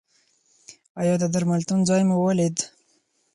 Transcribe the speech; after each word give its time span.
ایا 1.01 1.15
د 1.19 1.23
درملتون 1.33 1.79
ځای 1.89 2.01
مو 2.07 2.15
ولید؟ 2.21 2.57